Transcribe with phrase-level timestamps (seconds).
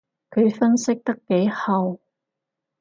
[0.31, 1.99] 佢分析得幾號